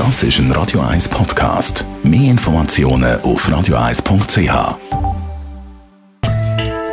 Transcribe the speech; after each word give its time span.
Das 0.00 0.22
ist 0.22 0.38
ein 0.38 0.50
Radio 0.52 0.80
1 0.80 1.10
Podcast. 1.10 1.84
Mehr 2.02 2.30
Informationen 2.30 3.20
auf 3.20 3.46
radio1.ch. 3.46 4.78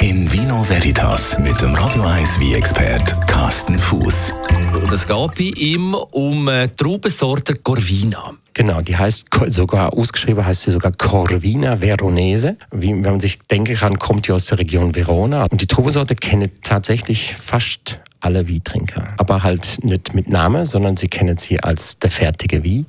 In 0.00 0.32
Vino 0.32 0.66
Veritas 0.66 1.38
mit 1.38 1.60
dem 1.60 1.74
Radio 1.74 2.02
1 2.04 2.40
wie 2.40 2.54
expert 2.54 3.14
Carsten 3.26 3.78
Fuß. 3.78 4.32
Und 4.72 4.90
es 4.90 5.06
geht 5.06 5.34
bei 5.36 5.52
ihm 5.54 5.92
um 5.92 6.48
äh, 6.48 6.66
die 6.66 6.76
Traubensorte 6.76 7.56
Corvina. 7.56 8.32
Genau, 8.54 8.80
die 8.80 8.96
heißt 8.96 9.28
sogar 9.48 9.92
ausgeschrieben 9.92 10.46
heißt 10.46 10.62
sie 10.62 10.70
sogar 10.70 10.92
Corvina 10.92 11.82
Veronese. 11.82 12.56
Wie, 12.72 12.94
wenn 12.94 13.02
man 13.02 13.20
sich 13.20 13.38
denken 13.50 13.74
kann, 13.74 13.98
kommt 13.98 14.28
die 14.28 14.32
aus 14.32 14.46
der 14.46 14.58
Region 14.58 14.94
Verona. 14.94 15.44
Und 15.50 15.60
die 15.60 15.66
Trubensorte 15.66 16.14
kennt 16.14 16.64
tatsächlich 16.64 17.36
fast 17.36 18.00
alle 18.24 18.46
Wie-Trinker. 18.48 19.14
Aber 19.18 19.42
halt 19.42 19.84
nicht 19.84 20.14
mit 20.14 20.28
Name, 20.28 20.66
sondern 20.66 20.96
sie 20.96 21.08
kennen 21.08 21.36
sie 21.38 21.62
als 21.62 21.98
der 21.98 22.10
fertige 22.10 22.64
Wie. 22.64 22.86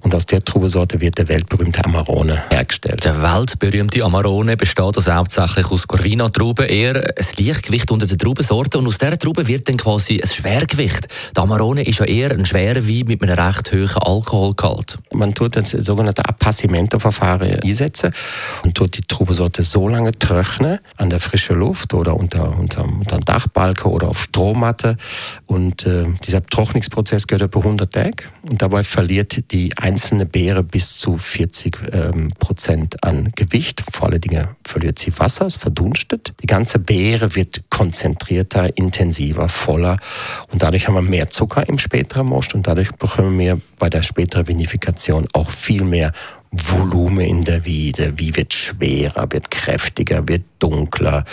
Und 0.00 0.14
aus 0.14 0.26
der 0.26 0.40
Trubesorte 0.40 1.00
wird 1.00 1.18
der 1.18 1.28
weltberühmte 1.28 1.84
Amarone 1.84 2.42
hergestellt. 2.50 3.04
Der 3.04 3.22
weltberühmte 3.22 4.02
Amarone 4.02 4.56
besteht 4.56 4.96
also 4.96 5.12
hauptsächlich 5.12 5.70
aus 5.70 5.86
Corvina-Trauben, 5.86 6.66
eher 6.66 6.96
ein 6.96 7.26
Leichtgewicht 7.38 7.90
unter 7.90 8.06
den 8.06 8.18
Traubensorten. 8.18 8.80
Und 8.80 8.88
aus 8.88 8.98
dieser 8.98 9.18
Traube 9.18 9.46
wird 9.46 9.68
dann 9.68 9.76
quasi 9.76 10.20
ein 10.20 10.28
Schwergewicht. 10.28 11.08
Der 11.36 11.42
Amarone 11.42 11.82
ist 11.86 12.00
ja 12.00 12.06
eher 12.06 12.32
ein 12.32 12.44
schwerer 12.44 12.86
Wein 12.86 13.04
mit 13.06 13.22
einem 13.22 13.38
recht 13.38 13.72
hohen 13.72 13.96
Alkoholgehalt. 13.96 14.98
Man 15.12 15.34
tut 15.34 15.56
das 15.56 15.70
sogenannte 15.70 16.24
Appassimento-Verfahren 16.24 17.60
einsetzen 17.62 18.12
und 18.64 18.74
tut 18.74 18.96
die 18.96 19.02
Trubesorte 19.02 19.62
so 19.62 19.88
lange 19.88 20.12
trocknen 20.18 20.78
an 20.96 21.10
der 21.10 21.20
frischen 21.20 21.56
Luft 21.56 21.94
oder 21.94 22.16
unter, 22.16 22.58
unter, 22.58 22.84
unter 22.84 23.18
Dachbalken 23.18 23.90
oder 23.90 24.08
auf 24.08 24.20
Strom 24.22 24.64
Monate. 24.72 24.96
Und 25.46 25.86
äh, 25.86 26.04
dieser 26.26 26.44
Trocknungsprozess 26.44 27.26
gehört 27.26 27.42
etwa 27.42 27.60
100 27.60 27.92
Tage. 27.92 28.24
Und 28.48 28.62
dabei 28.62 28.82
verliert 28.82 29.52
die 29.52 29.76
einzelne 29.76 30.26
Beere 30.26 30.62
bis 30.62 30.96
zu 30.98 31.18
40 31.18 31.78
ähm, 31.92 32.32
Prozent 32.38 33.02
an 33.04 33.32
Gewicht. 33.36 33.82
Vor 33.92 34.08
allen 34.08 34.20
Dingen 34.20 34.48
verliert 34.64 34.98
sie 34.98 35.12
Wasser, 35.18 35.46
es 35.46 35.56
verdunstet. 35.56 36.32
Die 36.42 36.46
ganze 36.46 36.78
Beere 36.78 37.34
wird 37.34 37.62
konzentrierter, 37.70 38.76
intensiver, 38.76 39.48
voller. 39.48 39.98
Und 40.50 40.62
dadurch 40.62 40.88
haben 40.88 40.94
wir 40.94 41.02
mehr 41.02 41.30
Zucker 41.30 41.68
im 41.68 41.78
späteren 41.78 42.26
Most. 42.26 42.54
Und 42.54 42.66
dadurch 42.66 42.92
bekommen 42.92 43.38
wir 43.38 43.60
bei 43.78 43.90
der 43.90 44.02
späteren 44.02 44.48
Vinifikation 44.48 45.26
auch 45.32 45.50
viel 45.50 45.84
mehr 45.84 46.12
Volumen 46.52 47.24
in 47.24 47.42
der 47.42 47.64
Wiede, 47.64 48.12
wie 48.16 48.36
wird 48.36 48.52
schwerer, 48.52 49.26
wird 49.30 49.50
kräftiger, 49.50 50.28
wird 50.28 50.42
dunkler 50.58 51.24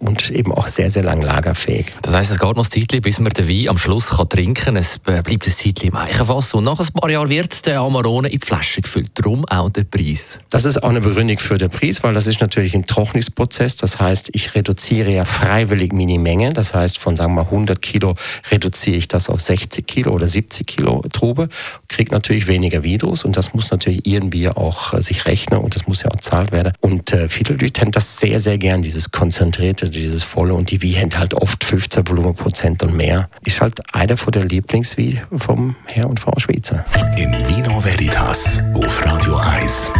und 0.00 0.30
eben 0.30 0.52
auch 0.52 0.66
sehr, 0.66 0.90
sehr 0.90 1.04
lang 1.04 1.22
lagerfähig. 1.22 1.86
Das 2.02 2.12
heißt, 2.12 2.32
es 2.32 2.38
geht 2.38 2.56
noch 2.56 2.64
ein 2.64 2.70
Zeitchen, 2.70 3.00
bis 3.00 3.20
man 3.20 3.32
den 3.32 3.48
Wein 3.48 3.68
am 3.68 3.78
Schluss 3.78 4.08
kann 4.10 4.28
trinken 4.28 4.54
kann. 4.54 4.76
Es 4.76 4.98
bleibt 4.98 5.30
ein 5.30 5.40
Zeitchen 5.40 5.88
im 5.88 5.96
Eichenfass 5.96 6.54
und 6.54 6.64
nach 6.64 6.78
ein 6.78 6.86
paar 6.92 7.08
Jahren 7.08 7.30
wird 7.30 7.64
der 7.66 7.80
Amarone 7.80 8.28
in 8.28 8.40
die 8.40 8.46
Flasche 8.46 8.82
gefüllt. 8.82 9.12
Darum 9.14 9.44
auch 9.46 9.70
der 9.70 9.84
Preis. 9.84 10.40
Das 10.50 10.64
ist 10.64 10.82
auch 10.82 10.90
eine 10.90 11.00
Begründung 11.00 11.38
für 11.38 11.56
den 11.56 11.70
Preis, 11.70 12.02
weil 12.02 12.12
das 12.12 12.26
ist 12.26 12.40
natürlich 12.40 12.74
ein 12.74 12.84
Trocknungsprozess. 12.84 13.76
Das 13.76 14.00
heißt, 14.00 14.30
ich 14.32 14.54
reduziere 14.54 15.12
ja 15.12 15.24
freiwillig 15.24 15.92
Minimenge. 15.92 16.52
Das 16.52 16.74
heißt, 16.74 16.98
von 16.98 17.16
sagen 17.16 17.34
wir 17.34 17.44
mal 17.44 17.50
100 17.50 17.80
Kilo 17.80 18.16
reduziere 18.50 18.96
ich 18.96 19.08
das 19.08 19.30
auf 19.30 19.40
60 19.40 19.86
Kilo 19.86 20.12
oder 20.12 20.26
70 20.26 20.66
Kilo 20.66 21.02
Trube, 21.12 21.48
kriege 21.88 22.12
natürlich 22.12 22.46
weniger 22.46 22.82
Vidus 22.82 23.24
und 23.24 23.36
das 23.36 23.54
muss 23.54 23.70
natürlich 23.70 24.06
irgendwie 24.06 24.48
auch 24.48 24.63
äh, 24.70 25.00
sich 25.00 25.26
rechnen 25.26 25.60
und 25.60 25.74
das 25.74 25.86
muss 25.86 26.02
ja 26.02 26.10
auch 26.10 26.20
zahlt 26.20 26.52
werden. 26.52 26.72
Und 26.80 27.12
äh, 27.12 27.28
viele 27.28 27.54
Leute 27.54 27.80
haben 27.80 27.92
das 27.92 28.18
sehr, 28.18 28.40
sehr 28.40 28.58
gern 28.58 28.82
dieses 28.82 29.10
konzentrierte, 29.10 29.90
dieses 29.90 30.22
volle 30.22 30.54
und 30.54 30.70
die 30.70 30.82
Wie 30.82 30.96
haben 30.98 31.10
halt 31.16 31.34
oft 31.34 31.64
15 31.64 32.08
Volumenprozent 32.08 32.82
und 32.82 32.96
mehr. 32.96 33.28
Ist 33.44 33.60
halt 33.60 33.80
einer 33.94 34.16
von 34.16 34.32
der 34.32 34.44
Lieblingswie 34.44 35.20
vom 35.36 35.76
Herr 35.86 36.08
und 36.08 36.20
Frau 36.20 36.38
Schweizer. 36.38 36.84
In 37.16 37.32
Vino 37.48 37.82
Veritas 37.84 38.60
auf 38.74 39.04
Radio 39.04 39.36
1. 39.36 39.90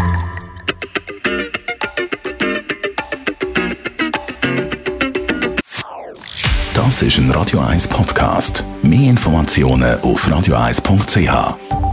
Das 6.74 7.02
ist 7.02 7.18
ein 7.18 7.30
Radio 7.30 7.60
1 7.60 7.88
Podcast. 7.88 8.64
Mehr 8.82 9.10
Informationen 9.10 10.00
auf 10.00 10.28
radio1.ch. 10.28 11.83